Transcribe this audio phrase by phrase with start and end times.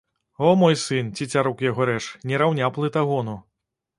[0.45, 3.39] О, мой сын, цецярук яго рэж, не раўня плытагону.